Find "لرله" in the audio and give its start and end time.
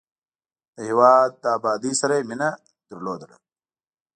2.89-3.35